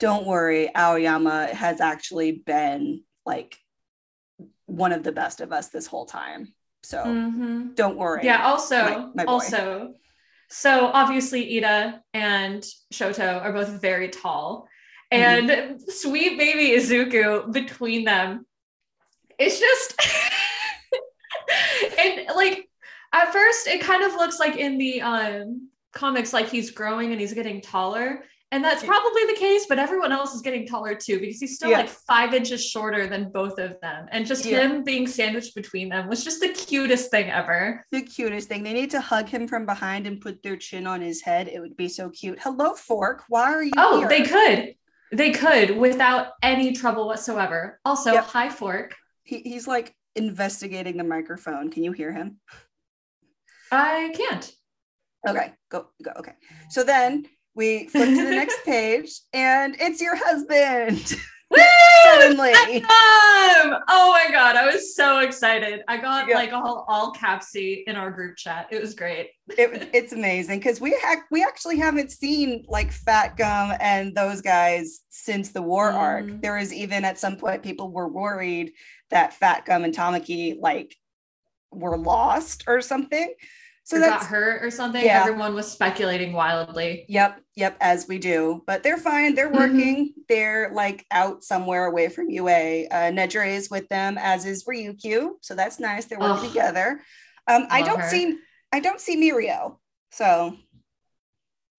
don't 0.00 0.26
worry, 0.26 0.74
Aoyama 0.74 1.48
has 1.54 1.80
actually 1.80 2.32
been 2.32 3.04
like 3.26 3.56
one 4.70 4.92
of 4.92 5.02
the 5.02 5.12
best 5.12 5.40
of 5.40 5.52
us 5.52 5.68
this 5.68 5.86
whole 5.86 6.06
time. 6.06 6.52
So 6.82 7.04
Mhm. 7.04 7.74
don't 7.74 7.96
worry. 7.96 8.24
Yeah, 8.24 8.46
also, 8.46 9.10
My- 9.14 9.16
my 9.16 9.24
also, 9.24 9.94
so 10.48 10.86
obviously 10.86 11.52
Iida 11.52 12.00
and 12.14 12.62
Shoto 12.92 13.42
are 13.42 13.52
both 13.52 13.80
very 13.80 14.08
tall. 14.08 14.68
Mm-hmm. 15.12 15.50
And 15.50 15.82
sweet 15.90 16.38
baby 16.38 16.70
Izuku 16.76 17.52
between 17.52 18.04
them, 18.04 18.46
it's 19.38 19.58
just 19.58 19.94
and 21.98 22.26
like 22.36 22.68
at 23.12 23.32
first 23.32 23.66
it 23.66 23.80
kind 23.80 24.04
of 24.04 24.12
looks 24.14 24.38
like 24.38 24.56
in 24.56 24.78
the 24.78 25.02
um 25.02 25.68
comics 25.92 26.32
like 26.32 26.48
he's 26.48 26.70
growing 26.70 27.10
and 27.10 27.20
he's 27.20 27.34
getting 27.34 27.60
taller. 27.60 28.22
And 28.52 28.64
that's 28.64 28.82
probably 28.82 29.24
the 29.26 29.36
case, 29.38 29.66
but 29.68 29.78
everyone 29.78 30.10
else 30.10 30.34
is 30.34 30.42
getting 30.42 30.66
taller 30.66 30.94
too 30.96 31.20
because 31.20 31.38
he's 31.38 31.54
still 31.54 31.70
Yeah. 31.70 31.78
like 31.78 31.88
five 31.88 32.34
inches 32.34 32.64
shorter 32.66 33.06
than 33.06 33.30
both 33.30 33.60
of 33.60 33.80
them. 33.80 34.08
And 34.10 34.26
just 34.26 34.44
Yeah. 34.44 34.62
him 34.66 34.82
being 34.82 35.06
sandwiched 35.06 35.54
between 35.54 35.88
them 35.88 36.08
was 36.08 36.24
just 36.24 36.40
the 36.40 36.48
cutest 36.48 37.10
thing 37.12 37.30
ever. 37.30 37.86
the 37.92 38.02
cutest 38.02 38.48
thing. 38.48 38.64
They 38.64 38.72
need 38.72 38.90
to 38.90 39.00
hug 39.00 39.28
him 39.28 39.46
from 39.46 39.66
behind 39.66 40.06
and 40.08 40.20
put 40.20 40.42
their 40.42 40.56
chin 40.56 40.86
on 40.86 41.00
his 41.00 41.20
head. 41.22 41.46
It 41.46 41.60
would 41.60 41.76
be 41.76 41.88
so 41.88 42.10
cute. 42.10 42.40
Hello, 42.40 42.74
Fork. 42.74 43.22
Why 43.28 43.52
are 43.54 43.62
you 43.62 43.72
Oh, 43.76 44.00
here? 44.00 44.08
they 44.08 44.22
could. 44.22 44.74
They 45.12 45.30
could 45.32 45.76
without 45.76 46.32
any 46.42 46.72
trouble 46.72 47.06
whatsoever. 47.06 47.80
Also, 47.84 48.12
Yep. 48.14 48.24
hi, 48.24 48.48
Fork. 48.48 48.96
He, 49.22 49.38
he's 49.40 49.68
like 49.68 49.94
investigating 50.16 50.96
the 50.96 51.04
microphone. 51.04 51.70
Can 51.70 51.84
you 51.84 51.92
hear 51.92 52.12
him? 52.12 52.40
I 53.70 54.12
can't. 54.14 54.52
Okay, 55.28 55.52
go, 55.68 55.90
go. 56.02 56.12
Okay. 56.16 56.32
So 56.70 56.82
then 56.82 57.26
we 57.54 57.88
flip 57.88 58.08
to 58.08 58.24
the 58.24 58.30
next 58.30 58.58
page 58.64 59.10
and 59.32 59.76
it's 59.80 60.00
your 60.00 60.16
husband. 60.16 61.16
Suddenly. 62.04 62.52
Oh 62.86 64.10
my 64.12 64.28
god, 64.32 64.54
I 64.56 64.66
was 64.72 64.94
so 64.94 65.18
excited. 65.18 65.80
I 65.88 65.96
got 65.96 66.28
Yeah. 66.28 66.36
like 66.36 66.52
all 66.52 66.84
all 66.88 67.12
capsy 67.12 67.82
in 67.86 67.96
our 67.96 68.10
group 68.10 68.36
chat. 68.36 68.68
It 68.70 68.80
was 68.80 68.94
great. 68.94 69.30
It, 69.58 69.90
it's 69.92 70.12
amazing 70.12 70.60
because 70.60 70.80
we 70.80 70.96
ha- 71.02 71.22
we 71.32 71.42
actually 71.42 71.76
haven't 71.78 72.12
seen 72.12 72.64
like 72.68 72.92
Fat 72.92 73.36
Gum 73.36 73.72
and 73.80 74.14
those 74.14 74.40
guys 74.40 75.00
since 75.08 75.50
the 75.50 75.62
war 75.62 75.90
arc. 75.90 76.26
Mhm. 76.26 76.40
There 76.42 76.56
was 76.56 76.72
even 76.72 77.04
at 77.04 77.18
some 77.18 77.36
point 77.36 77.62
people 77.64 77.90
were 77.90 78.08
worried 78.08 78.72
that 79.10 79.34
Fat 79.34 79.64
Gum 79.64 79.82
and 79.84 79.94
Tamaki 79.94 80.56
like 80.60 80.94
were 81.72 81.98
lost 81.98 82.64
or 82.68 82.80
something. 82.80 83.34
So 83.90 83.98
got 84.00 84.24
hurt 84.24 84.64
or 84.64 84.70
something. 84.70 85.04
Yeah. 85.04 85.20
Everyone 85.20 85.54
was 85.54 85.70
speculating 85.70 86.32
wildly. 86.32 87.04
Yep, 87.08 87.40
yep, 87.56 87.76
as 87.80 88.06
we 88.08 88.18
do. 88.18 88.62
But 88.66 88.82
they're 88.82 88.96
fine. 88.98 89.34
They're 89.34 89.50
Mhm. 89.50 89.56
working. 89.56 90.14
They're 90.28 90.70
like 90.72 91.04
out 91.10 91.42
somewhere 91.42 91.86
away 91.86 92.08
from 92.08 92.30
UA. 92.30 92.86
Uh, 92.88 93.10
Nejire 93.10 93.46
is 93.48 93.70
with 93.70 93.88
them, 93.88 94.16
as 94.18 94.44
is 94.46 94.64
Ryukyu. 94.64 95.32
So 95.42 95.54
that's 95.54 95.80
nice. 95.80 96.06
They're 96.06 96.18
working 96.20 96.48
together. 96.50 97.00
Um, 97.46 97.66
I 97.70 97.82
don't 97.82 98.00
her. 98.00 98.08
see 98.08 98.38
I 98.72 98.78
don't 98.80 99.00
see 99.00 99.16
Mirio. 99.16 99.78
So 100.12 100.56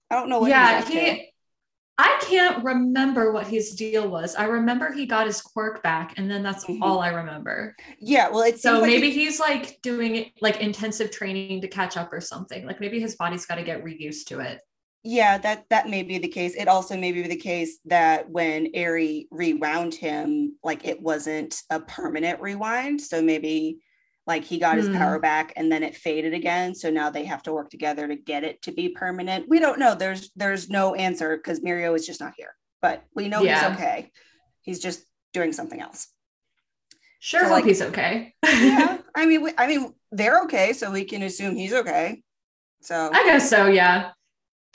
I 0.09 0.15
don't 0.15 0.27
know 0.29 0.39
what 0.39 0.49
yeah, 0.49 0.77
he's 0.77 0.85
up 0.85 0.91
to. 0.91 0.99
he 0.99 1.30
I 1.97 2.17
can't 2.21 2.63
remember 2.63 3.31
what 3.31 3.47
his 3.47 3.71
deal 3.75 4.09
was. 4.09 4.33
I 4.35 4.45
remember 4.45 4.91
he 4.91 5.05
got 5.05 5.27
his 5.27 5.41
quirk 5.41 5.83
back, 5.83 6.13
and 6.17 6.29
then 6.31 6.41
that's 6.41 6.65
Mhm. 6.65 6.79
all 6.81 6.99
I 6.99 7.09
remember. 7.09 7.75
Yeah, 7.99 8.29
well, 8.29 8.41
it 8.41 8.53
seems 8.53 8.61
So 8.61 8.79
like 8.79 8.89
maybe 8.91 9.09
it- 9.09 9.13
he's 9.13 9.39
like 9.39 9.79
doing 9.81 10.31
like 10.41 10.61
intensive 10.61 11.11
training 11.11 11.61
to 11.61 11.67
catch 11.67 11.97
up 11.97 12.11
or 12.11 12.21
something. 12.21 12.65
Like 12.65 12.79
maybe 12.79 12.99
his 12.99 13.15
body's 13.15 13.45
got 13.45 13.55
to 13.55 13.63
get 13.63 13.83
reused 13.83 14.25
to 14.27 14.39
it. 14.39 14.61
yeah, 15.03 15.37
that 15.39 15.65
that 15.69 15.89
may 15.89 16.03
be 16.03 16.17
the 16.19 16.27
case. 16.27 16.55
It 16.55 16.67
also 16.67 16.95
may 16.95 17.11
be 17.11 17.23
the 17.23 17.35
case 17.35 17.79
that 17.85 18.29
when 18.29 18.69
Eri 18.73 19.27
rewound 19.31 19.93
him, 19.95 20.57
like 20.63 20.85
it 20.87 21.01
wasn't 21.01 21.59
a 21.71 21.79
permanent 21.79 22.39
rewind. 22.39 23.01
So 23.01 23.21
maybe 23.21 23.79
like 24.27 24.43
he 24.43 24.59
got 24.59 24.77
his 24.77 24.87
Hmm. 24.87 24.97
power 24.97 25.19
back 25.19 25.53
and 25.55 25.71
then 25.71 25.83
it 25.83 25.95
faded 25.95 26.33
again. 26.33 26.75
So 26.75 26.89
now 26.91 27.09
they 27.09 27.25
have 27.25 27.41
to 27.43 27.53
work 27.53 27.69
together 27.69 28.07
to 28.07 28.15
get 28.15 28.43
it 28.43 28.61
to 28.63 28.71
be 28.71 28.89
permanent. 28.89 29.47
We 29.49 29.59
don't 29.59 29.79
know. 29.79 29.95
There's 29.95 30.31
there's 30.35 30.69
no 30.69 30.93
answer 30.95 31.35
because 31.37 31.59
Mirio 31.61 31.95
is 31.95 32.05
just 32.05 32.19
not 32.21 32.33
here. 32.37 32.55
But 32.81 33.03
we 33.15 33.27
know 33.27 33.41
Yeah. 33.41 33.69
he's 33.69 33.77
okay. 33.79 34.11
He's 34.61 34.79
just 34.79 35.03
doing 35.33 35.53
something 35.53 35.79
else. 35.81 36.07
Sure, 37.19 37.41
So, 37.41 37.45
hope 37.47 37.53
like- 37.55 37.65
he's 37.65 37.81
okay. 37.81 38.33
Yeah, 38.43 38.97
I 39.15 39.25
mean, 39.27 39.43
we, 39.43 39.51
I 39.57 39.67
mean, 39.67 39.93
they're 40.11 40.41
okay, 40.43 40.73
so 40.73 40.89
we 40.91 41.03
can 41.05 41.21
assume 41.23 41.55
he's 41.55 41.73
okay. 41.73 42.23
So 42.81 43.09
I 43.13 43.23
guess 43.25 43.49
so. 43.49 43.67
Yeah. 43.67 44.11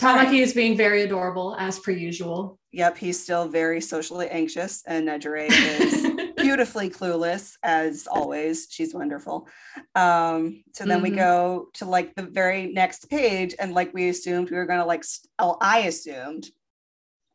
All 0.02 0.14
right. 0.14 0.28
Tamaki 0.28 0.40
is 0.42 0.52
being 0.52 0.76
very 0.76 1.02
adorable 1.02 1.56
as 1.58 1.78
per 1.80 1.90
usual. 1.90 2.58
Yep, 2.72 2.98
he's 2.98 3.20
still 3.22 3.48
very 3.48 3.80
socially 3.80 4.28
anxious, 4.28 4.82
and 4.86 5.08
Nejire 5.08 5.48
is 5.48 6.04
beautifully 6.46 6.88
clueless 6.88 7.56
as 7.64 8.06
always. 8.06 8.68
She's 8.70 8.94
wonderful. 8.94 9.48
Um, 9.96 10.62
so 10.74 10.84
then 10.84 11.02
we 11.02 11.10
Mhm. 11.10 11.16
go 11.16 11.68
to 11.74 11.84
like 11.84 12.14
the 12.14 12.22
very 12.22 12.68
next 12.72 13.10
page, 13.10 13.54
and 13.58 13.74
like 13.74 13.92
we 13.92 14.08
assumed 14.08 14.50
we 14.50 14.56
were 14.56 14.64
gonna 14.66 14.86
like, 14.86 15.02
st- 15.02 15.28
oh, 15.40 15.56
I 15.60 15.80
assumed 15.80 16.48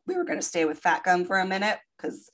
we 0.06 0.16
were 0.16 0.24
gonna 0.24 0.40
stay 0.40 0.64
with 0.64 0.78
Fat 0.78 1.04
Gum 1.04 1.26
for 1.26 1.38
a 1.38 1.46
minute 1.46 1.78
because 1.96 2.30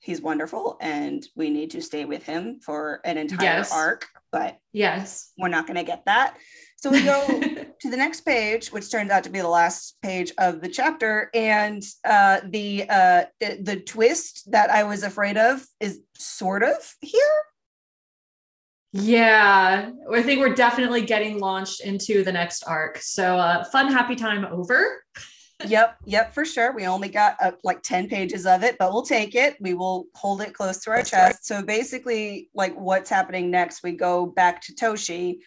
he's 0.00 0.20
wonderful, 0.20 0.76
and 0.82 1.26
we 1.34 1.48
need 1.48 1.70
to 1.70 1.80
stay 1.80 2.04
with 2.04 2.22
him 2.22 2.60
for 2.60 3.00
an 3.04 3.16
entire 3.16 3.58
Yes. 3.60 3.72
arc, 3.72 4.06
but 4.30 4.58
yes. 4.72 5.32
we're 5.38 5.48
not 5.48 5.66
gonna 5.66 5.84
get 5.84 6.04
that. 6.04 6.36
So 6.80 6.90
we 6.90 7.02
go 7.04 7.26
to 7.80 7.90
the 7.90 7.96
next 7.96 8.22
page, 8.22 8.68
which 8.68 8.90
turns 8.90 9.10
out 9.10 9.24
to 9.24 9.30
be 9.30 9.40
the 9.40 9.48
last 9.48 9.96
page 10.00 10.32
of 10.38 10.62
the 10.62 10.68
chapter, 10.68 11.30
and 11.34 11.82
uh, 12.04 12.40
the, 12.48 12.86
uh, 12.88 13.24
the 13.38 13.58
the 13.62 13.76
twist 13.80 14.50
that 14.50 14.70
I 14.70 14.84
was 14.84 15.02
afraid 15.02 15.36
of 15.36 15.62
is 15.78 16.00
sort 16.16 16.62
of 16.62 16.76
here. 17.02 17.42
yeah. 18.92 19.90
I 20.12 20.22
think 20.22 20.40
we're 20.40 20.54
definitely 20.54 21.02
getting 21.02 21.38
launched 21.38 21.82
into 21.82 22.24
the 22.24 22.32
next 22.32 22.64
arc. 22.64 22.98
So 22.98 23.36
uh, 23.36 23.64
fun, 23.64 23.92
happy 23.92 24.16
time 24.16 24.44
over. 24.46 25.04
yep, 25.66 25.96
yep, 26.06 26.32
for 26.32 26.44
sure. 26.46 26.72
We 26.72 26.86
only 26.86 27.08
got 27.10 27.36
uh, 27.42 27.52
like 27.62 27.82
ten 27.82 28.08
pages 28.08 28.46
of 28.46 28.64
it, 28.64 28.76
but 28.78 28.90
we'll 28.90 29.02
take 29.02 29.34
it. 29.34 29.56
We 29.60 29.74
will 29.74 30.06
hold 30.14 30.40
it 30.40 30.54
close 30.54 30.78
to 30.84 30.90
our 30.92 30.96
That's 30.96 31.12
right. 31.12 31.26
chest. 31.32 31.46
So 31.46 31.62
basically, 31.62 32.48
like 32.54 32.74
what's 32.74 33.10
happening 33.10 33.50
next? 33.50 33.82
We 33.82 33.92
go 33.92 34.24
back 34.24 34.62
to 34.62 34.74
Toshi. 34.74 35.40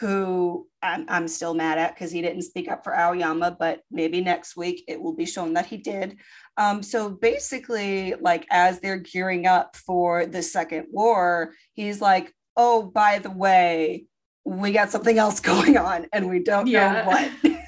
Who 0.00 0.68
I'm, 0.80 1.06
I'm 1.08 1.26
still 1.28 1.54
mad 1.54 1.76
at 1.78 1.94
because 1.94 2.12
he 2.12 2.22
didn't 2.22 2.42
speak 2.42 2.70
up 2.70 2.84
for 2.84 2.94
Aoyama, 2.96 3.56
but 3.58 3.80
maybe 3.90 4.20
next 4.20 4.56
week 4.56 4.84
it 4.86 5.00
will 5.00 5.14
be 5.14 5.26
shown 5.26 5.54
that 5.54 5.66
he 5.66 5.76
did. 5.76 6.18
Um, 6.56 6.82
so 6.84 7.10
basically, 7.10 8.14
like 8.20 8.46
as 8.50 8.78
they're 8.78 8.98
gearing 8.98 9.46
up 9.46 9.74
for 9.74 10.24
the 10.26 10.42
second 10.42 10.86
war, 10.92 11.52
he's 11.72 12.00
like, 12.00 12.32
"Oh, 12.56 12.82
by 12.84 13.18
the 13.18 13.30
way, 13.30 14.04
we 14.44 14.70
got 14.72 14.90
something 14.90 15.18
else 15.18 15.40
going 15.52 15.76
on, 15.76 16.06
and 16.12 16.28
we 16.30 16.38
don't 16.44 16.68
Yeah. 16.68 16.92
know 16.92 17.04
what." 17.06 17.30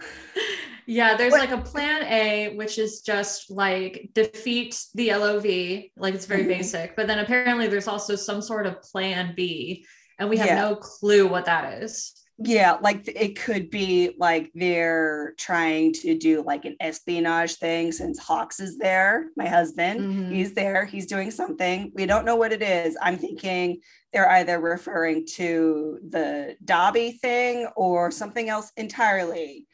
Yeah, 0.86 1.16
there's 1.16 1.30
What- 1.32 1.40
like 1.40 1.50
a 1.58 1.62
plan 1.62 2.02
A, 2.04 2.54
which 2.56 2.78
is 2.78 3.00
just 3.00 3.50
like 3.50 4.10
defeat 4.12 4.78
the 4.94 5.14
LOV, 5.14 5.44
like 5.96 6.14
it's 6.14 6.26
very 6.26 6.44
Mhm. 6.44 6.48
basic. 6.48 6.94
But 6.94 7.06
then 7.06 7.20
apparently 7.20 7.68
there's 7.68 7.88
also 7.88 8.16
some 8.16 8.42
sort 8.42 8.66
of 8.66 8.82
plan 8.82 9.32
B, 9.34 9.86
and 10.18 10.28
we 10.30 10.36
have 10.38 10.46
Yeah. 10.46 10.60
no 10.62 10.76
clue 10.76 11.26
what 11.26 11.44
that 11.46 11.82
is. 11.82 12.12
yeah, 12.38 12.72
like 12.82 13.06
it 13.06 13.38
could 13.38 13.70
be 13.70 14.16
like 14.18 14.50
they're 14.56 15.34
trying 15.38 15.92
to 15.92 16.18
do 16.18 16.42
like 16.42 16.64
an 16.64 16.74
espionage 16.80 17.54
thing 17.58 17.92
since 17.92 18.18
Hawks 18.18 18.58
is 18.58 18.76
there, 18.76 19.26
my 19.36 19.46
husband. 19.46 20.00
Mhm. 20.00 20.32
He's 20.34 20.52
there, 20.52 20.84
he's 20.84 21.06
doing 21.06 21.30
something. 21.30 21.92
We 21.94 22.06
don't 22.06 22.24
know 22.24 22.34
what 22.34 22.52
it 22.52 22.60
is. 22.60 22.96
I'm 23.00 23.18
thinking 23.18 23.78
they're 24.12 24.28
either 24.28 24.58
referring 24.58 25.26
to 25.34 26.00
the 26.08 26.56
Dabi 26.64 27.20
thing 27.20 27.68
or 27.76 28.10
something 28.10 28.48
else 28.48 28.72
entirely. 28.76 29.68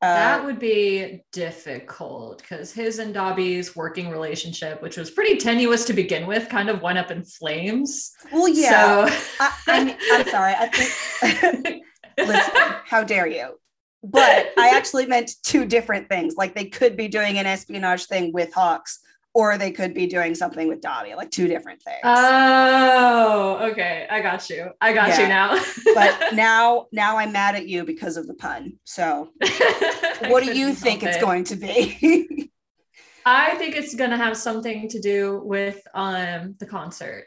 Uh, 0.00 0.14
That 0.14 0.44
would 0.44 0.58
be 0.60 1.22
difficult 1.32 2.38
because 2.38 2.72
his 2.72 3.00
and 3.00 3.12
Dabi's 3.14 3.74
working 3.74 4.10
relationship, 4.10 4.80
which 4.80 4.96
was 4.96 5.10
pretty 5.10 5.36
tenuous 5.38 5.84
to 5.86 5.92
begin 5.92 6.26
with, 6.26 6.48
kind 6.48 6.68
of 6.70 6.82
went 6.82 6.98
up 6.98 7.10
in 7.10 7.24
flames. 7.24 8.12
well, 8.32 8.48
yeah. 8.48 9.06
So 9.08 9.16
I, 9.40 9.52
I'm, 9.66 9.96
I'm 10.12 10.28
sorry. 10.28 10.54
I 10.56 10.66
think, 10.68 11.82
listen, 12.18 12.52
how 12.84 13.02
dare 13.02 13.26
you? 13.26 13.58
But 14.04 14.52
I 14.56 14.70
actually 14.76 15.06
meant 15.06 15.32
two 15.42 15.64
different 15.64 16.08
things. 16.08 16.36
Like 16.36 16.54
they 16.54 16.66
could 16.66 16.96
be 16.96 17.08
doing 17.08 17.38
an 17.38 17.46
espionage 17.46 18.04
thing 18.06 18.32
with 18.32 18.52
Hawks, 18.54 19.00
or 19.38 19.56
they 19.56 19.70
could 19.70 19.94
be 19.94 20.08
doing 20.08 20.34
something 20.34 20.66
with 20.66 20.80
Dabi, 20.80 21.14
like 21.14 21.30
two 21.30 21.46
different 21.46 21.80
things. 21.80 22.00
Oh, 22.02 23.70
okay. 23.70 24.04
I 24.10 24.20
got 24.20 24.50
you. 24.50 24.70
I 24.80 24.92
got 24.92 25.16
you 25.16 25.28
now. 25.28 25.62
but 25.94 26.32
now, 26.34 26.88
now 26.90 27.18
I'm 27.18 27.30
mad 27.30 27.54
at 27.54 27.68
you 27.68 27.84
because 27.84 28.16
of 28.16 28.26
the 28.26 28.34
pun. 28.34 28.80
So, 28.82 29.28
what 30.26 30.42
do 30.42 30.58
you 30.58 30.74
think 30.74 31.02
help 31.02 31.10
it's 31.10 31.18
it. 31.18 31.24
going 31.24 31.44
to 31.44 31.54
be? 31.54 32.50
I 33.24 33.54
think 33.54 33.76
it's 33.76 33.94
gonna 33.94 34.16
have 34.16 34.36
something 34.36 34.88
to 34.88 34.98
do 35.00 35.40
with 35.44 35.86
um 35.94 36.56
the 36.58 36.66
concert, 36.66 37.26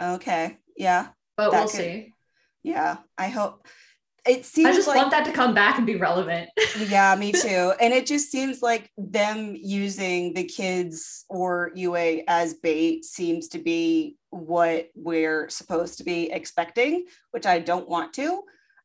okay. 0.00 0.58
Yeah. 0.76 1.08
but 1.36 1.50
we'll 1.50 1.62
could- 1.62 1.70
see. 1.70 2.12
Yeah. 2.62 2.98
I 3.18 3.30
hope 3.30 3.66
it 4.28 4.44
seems 4.44 4.68
I 4.68 4.72
just 4.72 4.88
like 4.88 4.96
want 4.96 5.10
that 5.10 5.24
to 5.26 5.32
come 5.32 5.54
back 5.54 5.78
and 5.78 5.86
be 5.86 5.96
relevant. 5.96 6.50
yeah, 6.88 7.14
me 7.16 7.32
too. 7.32 7.72
And 7.80 7.92
it 7.92 8.06
just 8.06 8.30
seems 8.30 8.62
like 8.62 8.90
them 8.96 9.56
using 9.56 10.34
the 10.34 10.44
kids 10.44 11.24
or 11.28 11.70
UA 11.74 12.22
as 12.28 12.54
bait 12.54 13.04
seems 13.04 13.48
to 13.48 13.58
be 13.58 14.16
what 14.30 14.88
we're 14.94 15.48
supposed 15.48 15.98
to 15.98 16.04
be 16.04 16.30
expecting, 16.30 17.06
which 17.30 17.46
I 17.46 17.58
don't 17.58 17.88
want 17.88 18.12
to. 18.14 18.42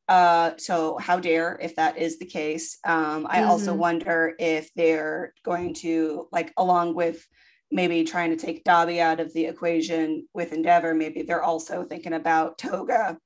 Uh, 0.08 0.52
so 0.58 0.98
how 0.98 1.20
dare 1.20 1.58
if 1.62 1.76
that 1.76 1.98
is 1.98 2.20
the 2.20 2.26
case. 2.26 2.78
Um, 2.84 3.26
I 3.30 3.44
also 3.44 3.74
Mhm. 3.74 3.78
wonder 3.78 4.36
if 4.40 4.74
they're 4.76 5.34
going 5.44 5.74
to 5.76 6.28
like 6.32 6.52
along 6.58 6.96
with 6.96 7.26
maybe 7.72 8.04
trying 8.04 8.32
to 8.32 8.36
take 8.36 8.66
Dabi 8.66 9.00
out 9.00 9.22
of 9.22 9.32
the 9.34 9.46
equation 9.46 10.28
with 10.34 10.52
Endeavor, 10.52 10.94
maybe 10.94 11.22
they're 11.22 11.44
also 11.44 11.84
thinking 11.84 12.14
about 12.14 12.58
Toga 12.58 13.18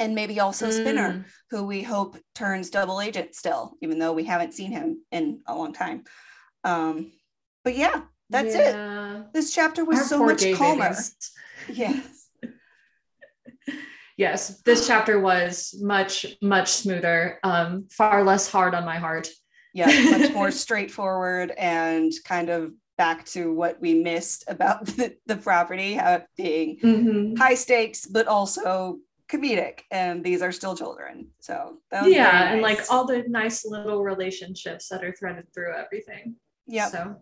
and 0.00 0.14
maybe 0.14 0.40
also 0.40 0.70
Spinner, 0.70 1.10
Mm. 1.12 1.24
who 1.50 1.64
we 1.64 1.82
hope 1.82 2.16
turns 2.34 2.70
double 2.70 3.00
agent 3.00 3.34
still, 3.34 3.76
even 3.82 3.98
though 3.98 4.12
we 4.12 4.24
haven't 4.24 4.54
seen 4.54 4.70
him 4.70 5.02
in 5.10 5.40
a 5.46 5.54
long 5.54 5.72
time. 5.72 6.04
Um, 6.64 7.12
but 7.64 7.76
yeah, 7.76 8.02
that's 8.30 8.54
it. 8.54 9.32
This 9.32 9.52
chapter 9.54 9.84
was 9.84 9.98
Our 9.98 10.04
so 10.04 10.18
much 10.24 10.40
gay 10.40 10.54
calmer. 10.54 10.90
babies. 10.90 11.32
Yes. 11.68 12.28
Yes, 14.16 14.60
this 14.62 14.84
chapter 14.88 15.20
was 15.20 15.76
much, 15.80 16.26
much 16.42 16.70
smoother, 16.72 17.38
um, 17.44 17.86
far 17.92 18.24
less 18.24 18.50
hard 18.50 18.74
on 18.74 18.84
my 18.84 18.96
heart. 18.96 19.28
Yeah, 19.72 19.86
much 20.10 20.32
more 20.34 20.50
straightforward 20.50 21.52
and 21.56 22.10
kind 22.24 22.48
of 22.50 22.72
back 22.96 23.24
to 23.26 23.54
what 23.54 23.80
we 23.80 23.94
missed 23.94 24.42
about 24.48 24.86
the, 24.86 25.14
the 25.26 25.36
property, 25.36 25.94
how 25.94 26.14
it 26.14 26.26
being 26.36 26.78
Mhm. 26.82 27.38
high 27.38 27.54
stakes, 27.54 28.06
but 28.06 28.26
also 28.26 28.98
comedic. 29.28 29.80
And 29.90 30.24
these 30.24 30.42
are 30.42 30.52
still 30.52 30.76
children. 30.76 31.28
So 31.40 31.78
Yeah, 31.92 32.44
very 32.44 32.52
and 32.54 32.62
like 32.62 32.80
all 32.90 33.06
the 33.06 33.24
nice 33.28 33.64
little 33.64 34.02
relationships 34.02 34.88
that 34.88 35.04
are 35.04 35.12
threaded 35.12 35.52
through 35.54 35.74
everything. 35.74 36.36
yeah 36.66 36.88
So 36.88 37.16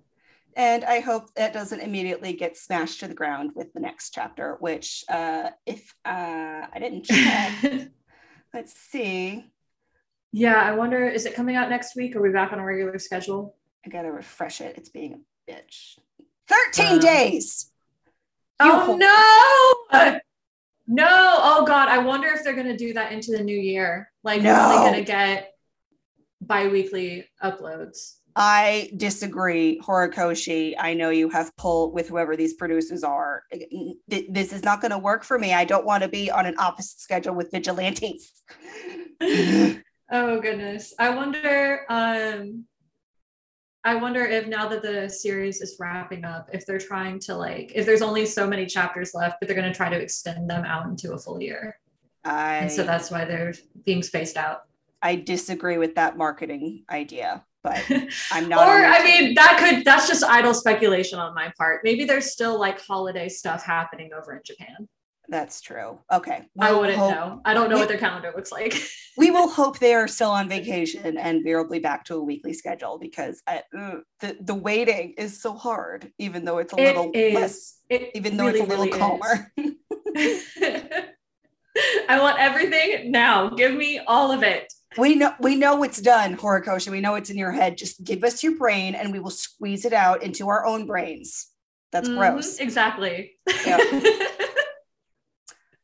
And 0.56 0.84
I 0.84 1.00
hope 1.00 1.34
that 1.34 1.52
doesn't 1.52 1.80
immediately 1.80 2.32
get 2.32 2.56
smashed 2.56 3.00
to 3.00 3.08
the 3.08 3.14
ground 3.14 3.50
with 3.54 3.72
the 3.72 3.80
next 3.80 4.10
chapter, 4.14 4.56
which 4.60 5.04
uh 5.08 5.50
if 5.66 5.94
uh 6.04 6.66
I 6.72 6.78
didn't 6.78 7.04
check, 7.06 7.52
let's 8.54 8.72
see. 8.72 9.44
yeah, 10.32 10.56
I 10.56 10.72
wonder 10.74 11.08
is 11.08 11.26
it 11.26 11.34
coming 11.34 11.56
out 11.56 11.68
next 11.70 11.96
week? 11.96 12.16
Are 12.16 12.22
we 12.22 12.30
back 12.30 12.52
on 12.52 12.58
a 12.58 12.64
regular 12.64 12.98
schedule? 12.98 13.56
I 13.84 13.88
gotta 13.88 14.10
refresh 14.10 14.60
it. 14.60 14.76
It's 14.78 14.88
being 14.88 15.12
a 15.48 15.50
bitch. 15.52 15.98
13 16.48 16.96
Uh, 16.96 16.98
days. 17.00 17.70
You 18.62 18.70
Oh 18.70 18.96
no! 18.96 20.20
No, 20.88 21.06
oh 21.08 21.64
god, 21.66 21.88
I 21.88 21.98
wonder 21.98 22.28
if 22.28 22.44
they're 22.44 22.54
gonna 22.54 22.76
do 22.76 22.92
that 22.94 23.12
into 23.12 23.32
the 23.32 23.42
new 23.42 23.58
year. 23.58 24.10
Like 24.22 24.42
No. 24.42 24.54
only 24.54 24.76
gonna 24.76 25.04
get 25.04 25.52
bi-weekly 26.40 27.24
uploads. 27.42 28.16
I 28.38 28.90
disagree, 28.96 29.80
Horikoshi. 29.82 30.74
I 30.78 30.92
know 30.92 31.08
you 31.08 31.30
have 31.30 31.56
pull 31.56 31.90
with 31.92 32.06
whoever 32.08 32.36
these 32.36 32.52
producers 32.52 33.02
are. 33.02 33.44
This 34.08 34.52
is 34.52 34.62
not 34.62 34.82
going 34.82 34.90
to 34.90 34.98
work 34.98 35.24
for 35.24 35.38
me. 35.38 35.54
I 35.54 35.64
don't 35.64 35.86
want 35.86 36.02
to 36.02 36.08
be 36.10 36.30
on 36.30 36.44
an 36.44 36.54
opposite 36.58 37.00
schedule 37.00 37.34
with 37.34 37.50
vigilantes. 37.50 38.42
Oh 40.08 40.40
goodness. 40.40 40.94
I 41.00 41.10
wonder 41.10 41.80
um 41.88 42.64
I 43.86 43.94
wonder 43.94 44.26
if 44.26 44.48
now 44.48 44.66
that 44.66 44.82
the 44.82 45.08
series 45.08 45.60
is 45.60 45.76
wrapping 45.78 46.24
up, 46.24 46.50
if 46.52 46.66
they're 46.66 46.76
trying 46.76 47.20
to 47.20 47.36
like 47.36 47.70
if 47.72 47.86
there's 47.86 48.02
only 48.02 48.26
so 48.26 48.44
many 48.44 48.66
chapters 48.66 49.14
left, 49.14 49.36
but 49.40 49.46
they're 49.46 49.56
gonna 49.56 49.72
try 49.72 49.88
to 49.88 49.96
extend 49.96 50.50
them 50.50 50.64
out 50.64 50.86
into 50.86 51.12
a 51.12 51.18
full 51.18 51.40
year. 51.40 51.78
I 52.24 52.56
And 52.56 52.72
so 52.72 52.82
that's 52.82 53.12
why 53.12 53.24
they're 53.24 53.54
being 53.84 54.02
spaced 54.02 54.36
out. 54.36 54.64
I 55.02 55.14
disagree 55.14 55.78
with 55.78 55.94
that 55.94 56.16
marketing 56.16 56.82
idea, 56.90 57.44
but 57.62 57.80
I'm 58.32 58.48
not. 58.48 58.66
your 58.66 58.86
I 58.86 59.04
mean 59.04 59.34
that 59.34 59.56
could 59.60 59.84
that's 59.84 60.08
just 60.08 60.24
idle 60.24 60.52
speculation 60.52 61.20
on 61.20 61.32
my 61.32 61.52
part. 61.56 61.82
Maybe 61.84 62.04
there's 62.04 62.32
still 62.32 62.58
like 62.58 62.80
holiday 62.80 63.28
stuff 63.28 63.64
happening 63.64 64.10
over 64.12 64.34
in 64.34 64.42
Japan. 64.44 64.88
That's 65.28 65.60
true. 65.60 65.98
Okay, 66.12 66.46
I 66.60 66.70
We'll 66.72 66.80
wouldn't 66.80 66.98
hope- 66.98 67.10
know. 67.14 67.40
I 67.44 67.54
don't 67.54 67.68
know 67.68 67.76
we- 67.76 67.80
what 67.82 67.88
their 67.88 67.98
calendar 67.98 68.32
looks 68.36 68.52
like. 68.52 68.74
We 69.18 69.30
will 69.30 69.48
hope 69.48 69.78
they 69.78 69.94
are 69.94 70.06
still 70.08 70.30
on 70.30 70.46
vacation 70.56 71.16
and 71.16 71.40
we'll 71.42 71.66
be 71.66 71.78
back 71.78 72.04
to 72.04 72.16
a 72.16 72.22
weekly 72.22 72.52
schedule 72.52 72.98
because 72.98 73.42
I, 73.46 73.62
ugh, 73.74 74.00
the 74.20 74.36
the 74.42 74.54
waiting 74.54 75.14
is 75.16 75.40
so 75.40 75.54
hard, 75.54 76.12
even 76.18 76.44
though 76.44 76.58
it's 76.58 76.74
a 76.74 76.76
little 76.76 77.10
it 77.14 77.32
less. 77.32 77.78
It 77.88 78.10
even 78.14 78.36
though 78.36 78.44
really, 78.46 78.60
it's 78.60 78.66
a 78.66 78.76
little 78.76 78.84
really 78.84 78.98
calmer. 78.98 79.52
I 82.08 82.20
want 82.20 82.38
everything 82.38 83.10
now. 83.10 83.48
Give 83.50 83.72
me 83.74 84.00
all 84.06 84.32
of 84.32 84.42
it. 84.42 84.72
We 84.98 85.14
know 85.14 85.32
we 85.40 85.56
know 85.56 85.82
it's 85.82 86.00
done, 86.00 86.36
Horikoshi. 86.36 86.90
We 86.90 87.00
know 87.00 87.14
it's 87.14 87.30
in 87.30 87.38
your 87.38 87.52
head. 87.52 87.76
Just 87.78 88.04
give 88.04 88.22
us 88.22 88.42
your 88.42 88.56
brain 88.56 88.94
and 88.94 89.12
we 89.12 89.20
will 89.20 89.30
squeeze 89.30 89.84
it 89.86 89.92
out 89.94 90.22
into 90.22 90.48
our 90.48 90.64
own 90.66 90.84
brains. 90.86 91.48
That's 91.92 92.08
Mhm, 92.08 92.16
gross. 92.18 92.58
Exactly. 92.58 93.32
Yeah. 93.66 93.78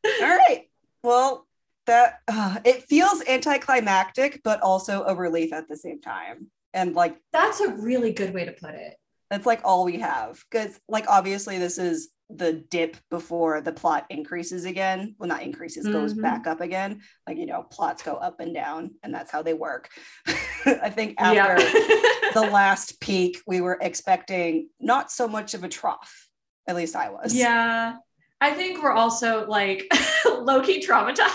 All 0.05 0.29
right. 0.29 0.69
Well, 1.03 1.47
that 1.87 2.21
uh, 2.29 2.59
it 2.65 2.85
feels 2.85 3.23
anticlimactic, 3.29 4.41
but 4.45 4.61
also 4.61 5.05
a 5.05 5.15
relief 5.15 5.53
at 5.53 5.69
the 5.69 5.77
same 5.77 6.01
time. 6.01 6.49
And 6.75 6.95
like 6.95 7.17
That's 7.33 7.61
a 7.61 7.69
really 7.73 8.13
good 8.13 8.33
way 8.33 8.45
to 8.45 8.53
put 8.53 8.75
it. 8.75 8.95
that's 9.31 9.47
like 9.47 9.61
all 9.65 9.85
we 9.85 9.99
have. 9.99 10.43
Because 10.51 10.79
like 10.89 11.07
obviously 11.09 11.59
this 11.59 11.79
is 11.79 12.11
the 12.31 12.53
dip 12.71 12.97
before 13.11 13.61
the 13.61 13.73
plot 13.73 14.07
increases 14.09 14.65
again. 14.65 15.15
Well, 15.19 15.29
not 15.29 15.43
increases, 15.43 15.87
goes 15.89 16.15
Mhm. 16.15 16.23
back 16.23 16.47
up 16.47 16.61
again. 16.63 17.03
Like 17.27 17.37
you 17.37 17.47
know, 17.47 17.63
plots 17.65 18.03
go 18.03 18.15
up 18.15 18.41
and 18.41 18.55
down, 18.55 18.93
and 19.03 19.13
that's 19.13 19.31
how 19.31 19.43
they 19.43 19.53
work. 19.55 19.91
I 20.65 20.89
think 20.89 21.17
after 21.19 21.57
the 22.33 22.49
last 22.51 23.01
peak, 23.01 23.39
we 23.47 23.61
were 23.61 23.77
expecting 23.83 24.69
not 24.81 25.11
so 25.11 25.29
much 25.29 25.53
of 25.53 25.63
a 25.65 25.69
trough. 25.69 26.29
At 26.67 26.77
least 26.77 26.95
I 26.97 27.11
was. 27.11 27.35
yeah. 27.35 27.97
I 28.43 28.51
think 28.51 28.83
we're 28.83 28.91
also 28.91 29.47
like 29.47 29.87
low 30.27 30.61
key 30.63 30.85
traumatized. 30.85 31.31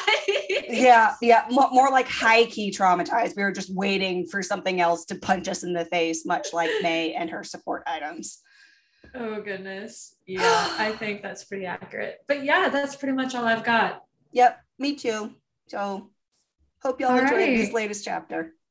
Yeah. 0.67 1.15
Yeah. 1.21 1.45
More, 1.49 1.69
more 1.71 1.89
like 1.89 2.09
high 2.09 2.43
key 2.47 2.69
traumatized. 2.69 3.37
We 3.37 3.43
were 3.43 3.53
just 3.53 3.73
waiting 3.73 4.27
for 4.27 4.43
something 4.43 4.81
else 4.81 5.05
to 5.05 5.15
punch 5.15 5.47
us 5.47 5.63
in 5.63 5.71
the 5.71 5.85
face, 5.85 6.25
much 6.25 6.47
like 6.51 6.69
Mei 6.81 7.13
and 7.13 7.29
her 7.29 7.45
support 7.45 7.83
items. 7.87 8.41
Oh 9.15 9.39
goodness. 9.41 10.17
Yeah, 10.25 10.75
I 10.77 10.91
think 10.99 11.21
that's 11.21 11.45
pretty 11.45 11.65
accurate. 11.65 12.17
But 12.27 12.43
yeah, 12.43 12.67
that's 12.67 12.97
pretty 12.97 13.13
much 13.15 13.35
all 13.35 13.45
I've 13.45 13.63
got. 13.63 14.03
Yep. 14.33 14.59
Me 14.77 14.95
too. 14.95 15.31
So 15.67 16.09
hope 16.83 16.99
y'all 16.99 17.11
All 17.11 17.19
enjoyed 17.19 17.57
this 17.57 17.71
latest 17.71 18.03
chapter. 18.03 18.53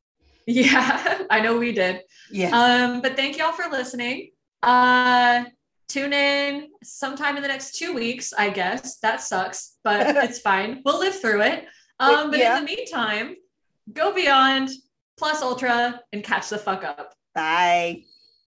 Yeah, 0.49 1.23
I 1.29 1.41
know 1.41 1.59
we 1.59 1.73
did. 1.73 2.03
Yeah. 2.31 2.51
Um, 2.53 3.03
but 3.03 3.17
thank 3.17 3.37
y'all 3.37 3.51
for 3.51 3.69
listening. 3.69 4.31
Uh 4.63 5.47
tune 5.89 6.13
in 6.13 6.69
sometime 6.83 7.37
in 7.37 7.43
the 7.43 7.49
next 7.49 7.77
two 7.77 7.93
weeks, 7.95 8.33
I 8.37 8.51
guess. 8.51 8.99
That 8.99 9.21
sucks, 9.21 9.77
but 9.85 10.17
it's 10.25 10.39
fine. 10.41 10.83
We'll 10.85 10.99
live 10.99 11.21
through 11.21 11.43
it. 11.43 11.67
Um, 12.01 12.31
but 12.31 12.39
Yeah. 12.39 12.59
in 12.59 12.65
the 12.65 12.75
meantime, 12.77 13.37
go 13.93 14.13
beyond 14.15 14.71
plus 15.17 15.43
ultra 15.43 16.01
and 16.13 16.23
catch 16.23 16.49
the 16.49 16.59
fuck 16.59 16.85
up. 16.85 17.15
Bye. 17.35 18.03